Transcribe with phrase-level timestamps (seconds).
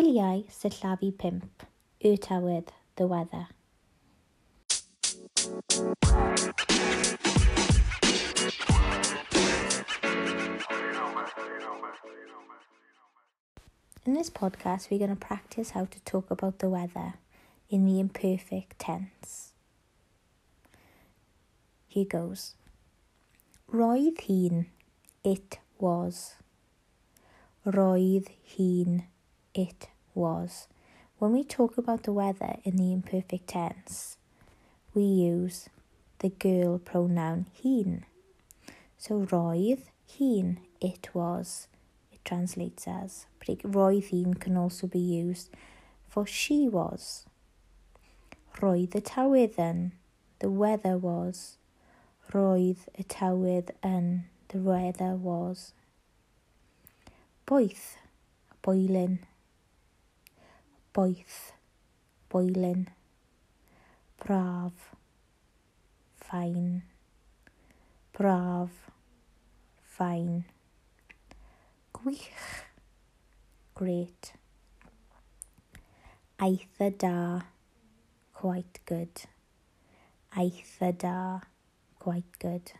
[0.00, 1.62] Gwyliau sillafu pimp,
[2.00, 3.48] y tywydd, the weather.
[14.06, 17.16] In this podcast, we're going to practice how to talk about the weather
[17.68, 19.52] in the imperfect tense.
[21.88, 22.54] Here goes.
[23.70, 24.64] Roedd hi'n,
[25.22, 26.36] it was.
[27.66, 29.02] Roedd hi'n,
[29.54, 30.68] it was.
[31.18, 34.16] When we talk about the weather in the imperfect tense,
[34.94, 35.68] we use
[36.20, 38.04] the girl pronoun hi'n.
[38.98, 41.68] So roedd hi'n, it was.
[42.12, 43.26] It translates as.
[43.38, 45.50] But roedd hi'n can also be used
[46.08, 47.24] for she was.
[48.60, 49.92] Roedd y tawydd yn,
[50.40, 51.56] the weather was.
[52.34, 55.72] Roedd y tawydd yn, the weather was.
[57.46, 57.96] Boeth,
[58.66, 59.20] boelyn.
[61.00, 61.52] boeth,
[62.28, 62.86] boelyn,
[64.22, 64.72] braf,
[66.14, 66.82] fain,
[68.12, 68.68] braf,
[69.80, 70.44] fain,
[71.94, 72.66] gwych,
[73.74, 74.34] great,
[76.38, 77.40] eitha da,
[78.34, 79.24] quite good,
[80.36, 81.40] eitha da,
[81.98, 82.72] quite good,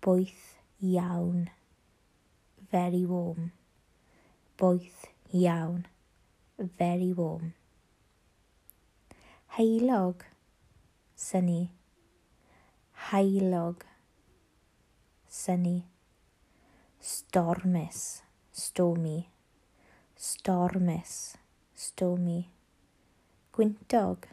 [0.00, 1.48] boeth iawn,
[2.72, 3.52] very warm,
[4.58, 5.86] boeth iawn
[6.64, 7.54] very warm.
[9.56, 10.22] Heilog,
[11.14, 11.72] sunny.
[13.10, 13.82] Heilog,
[15.28, 15.86] sunny.
[17.00, 19.28] Stormus, stormy.
[20.16, 21.36] Stormus,
[21.74, 22.50] stormy.
[23.52, 24.24] Gwyntog,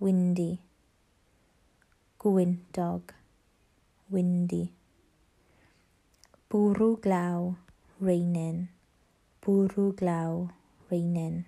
[0.00, 0.60] windy.
[2.18, 3.14] Gwyntog,
[4.10, 4.72] windy.
[6.50, 7.54] Bwrw glaw,
[8.00, 8.68] raining.
[9.42, 10.48] Bwrw glaw,
[10.90, 11.46] raining.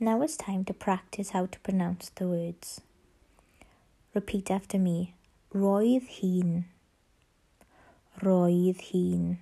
[0.00, 2.80] Now it's time to practice how to pronounce the words.
[4.12, 5.14] Repeat after me.
[5.54, 6.64] Roedd hi'n.
[8.22, 9.38] Roedd hi'n.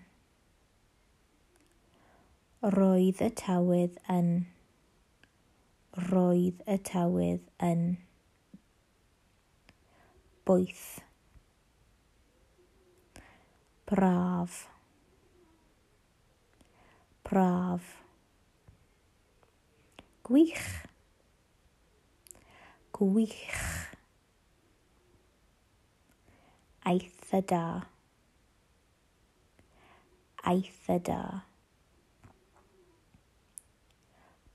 [2.62, 4.30] Roedd y tawydd yn.
[6.12, 7.42] Roedd y tawydd
[7.72, 7.84] yn.
[10.44, 11.00] bwyth.
[13.86, 14.68] Braf.
[17.24, 18.02] Braf.
[20.22, 20.86] Gwych.
[22.92, 23.92] Gwych.
[26.84, 27.86] Eitha da.
[30.44, 31.52] Eitha da.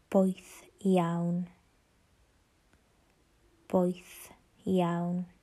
[0.09, 1.47] boeth iawn.
[3.67, 4.31] Boeth
[4.65, 5.36] iawn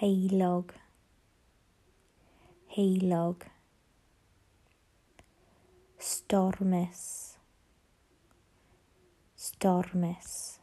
[0.00, 0.72] heilog,
[2.76, 3.44] heilog,
[5.98, 7.36] stormus
[9.36, 10.60] stormus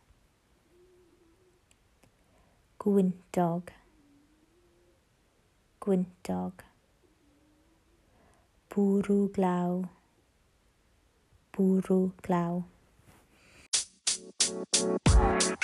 [2.77, 3.71] gwyntog.
[5.79, 6.63] Gwyntog.
[8.69, 9.83] Bwrw glaw.
[11.53, 12.63] Bwrw glaw.
[15.05, 15.56] Thank you.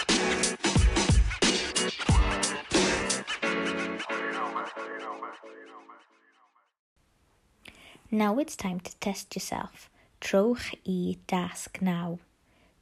[8.16, 9.90] Now it's time to test yourself.
[10.22, 12.20] Trowch i task now.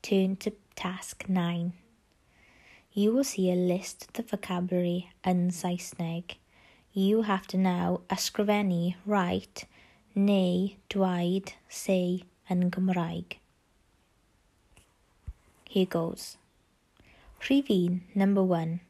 [0.02, 1.72] Turn to task 9.
[2.92, 6.36] You will see a list of the vocabulary yn Saesneg.
[6.92, 9.64] You have to now ysgrifennu write
[10.14, 13.38] neu dwaid say yn Gymraeg.
[15.69, 16.36] Here goes.
[17.40, 18.81] Rhif 1, number 1.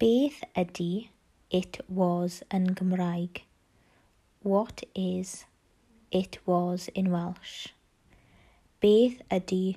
[0.00, 1.10] Beth ydy
[1.52, 3.42] it was yn Gymraeg?
[4.42, 5.44] What is
[6.10, 7.68] it was in Welsh.
[8.80, 9.76] Beth ydy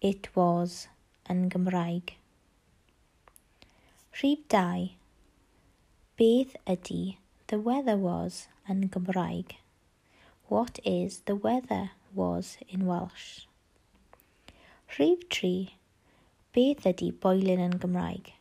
[0.00, 0.88] it was
[1.30, 2.14] yn Gymraeg?
[4.18, 4.90] Rhif 2.
[6.18, 7.16] Beth ydy
[7.46, 9.56] the weather was yn Gymraeg?
[10.48, 13.46] What is the weather was in Welsh?
[14.98, 15.72] Rhif 3.
[16.52, 18.34] Beth ydy boelyn yn Gymraeg?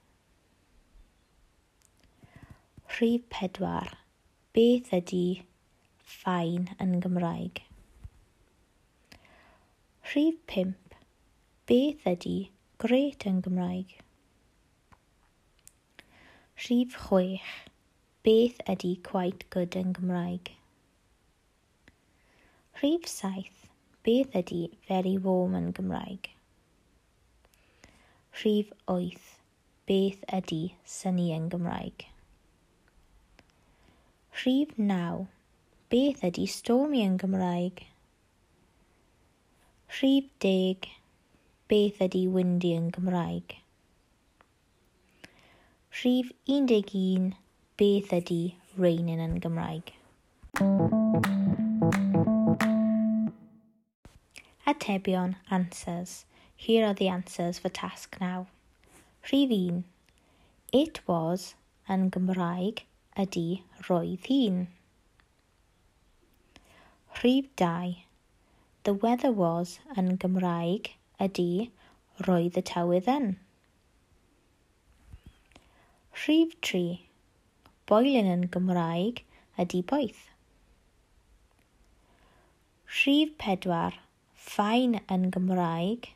[2.98, 3.96] Rhif 4.
[4.52, 5.26] Beth ydy
[6.12, 7.64] ffain yn Gymraeg.
[10.12, 10.74] Rhif 5.
[11.72, 12.38] Beth ydy
[12.84, 13.94] gret yn Gymraeg?
[16.64, 17.54] Rhif 6.
[18.28, 20.52] Beth ydy quite good yn Gymraeg?
[22.82, 23.48] Rhif 7.
[24.06, 26.32] Beth ydy very warm yn Gymraeg?
[28.42, 29.28] Rhif 8.
[29.90, 30.64] Beth ydy
[31.00, 32.08] syni yn Gymraeg?
[34.44, 35.30] Rhif 9
[35.92, 37.82] beth ydy stormi yn Gymraeg?
[39.98, 40.88] Rhif deg,
[41.68, 43.58] beth ydy windy yn Gymraeg?
[46.00, 47.34] Rhif 11,
[47.76, 48.40] beth ydy
[48.80, 49.92] raining yn Gymraeg?
[54.64, 56.24] Atebion, answers.
[56.56, 58.48] Here are the answers for task now.
[59.28, 59.84] Rhif 1.
[60.72, 61.56] It was
[61.92, 62.86] yn Gymraeg
[63.20, 63.50] ydy
[63.90, 64.70] roedd hi'n.
[67.20, 67.98] Rhif 2.
[68.84, 70.88] The weather was yn Gymraeg
[71.22, 71.70] ydy
[72.26, 73.28] roedd y tywydd yn.
[76.24, 76.82] Rhif 3.
[77.92, 79.22] Boilyn yn Gymraeg
[79.62, 80.24] ydy boeth.
[83.02, 84.00] Rhif 4.
[84.48, 86.10] Ffain yn Gymraeg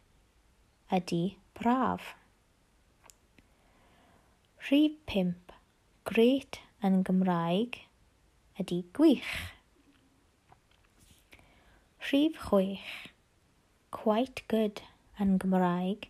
[1.00, 1.24] ydy
[1.60, 2.16] braf.
[4.70, 5.36] Rhif 5.
[6.10, 7.84] Gret yn Gymraeg
[8.64, 9.55] ydy gwych.
[12.06, 13.10] Rhif chwech.
[13.90, 14.81] Quite good
[15.18, 16.04] yn Gymraeg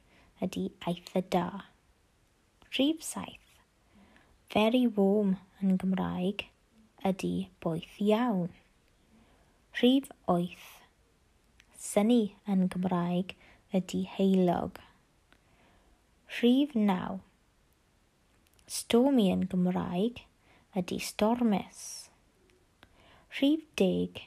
[0.44, 1.44] ydy eitha da.
[2.76, 3.54] Rhif saith.
[4.52, 6.44] Very warm yn Gymraeg
[7.12, 7.32] ydy
[7.64, 8.52] boeth iawn.
[9.80, 10.68] Rhif oeth.
[11.88, 13.38] Syni yn Gymraeg
[13.80, 14.84] ydy heilog.
[16.42, 17.22] Rhif naw.
[18.68, 20.26] Stormy yn Gymraeg
[20.76, 21.84] ydy stormus.
[23.40, 24.26] Rhif deg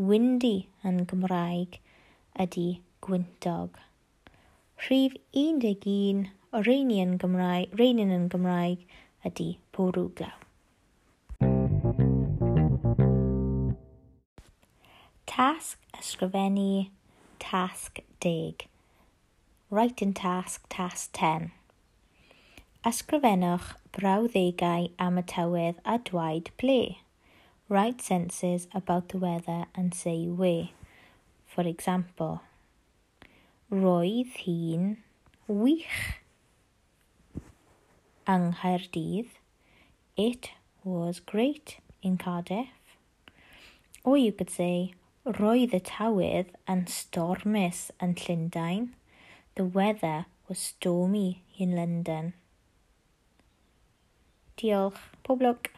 [0.00, 1.76] windy yn Gymraeg
[2.40, 3.76] ydy gwyntog.
[4.86, 8.86] Rhif 11 o reinion, Gymraeg, reinion yn Gymraeg
[9.28, 10.38] ydy bwrw glaw.
[15.28, 16.88] Tasg ysgrifennu
[17.44, 18.64] tasg 10.
[19.68, 21.52] Writing task task 10.
[22.88, 26.80] Ysgrifennwch brawddegau am y tywydd a dwaid ble.
[27.70, 30.70] Write sentences about the weather and say where.
[31.46, 32.40] For example,
[33.70, 34.96] Roedd hi'n
[35.46, 36.18] wych
[38.26, 39.30] yng Nghaerdydd.
[40.16, 40.50] It
[40.82, 42.74] was great in Cardiff.
[44.02, 44.94] Or you could say,
[45.24, 48.88] Roedd y tywydd yn stormus yn Llundain.
[49.54, 52.32] The weather was stormy in London.
[54.58, 54.98] Diolch.
[55.22, 55.70] Pob lwc.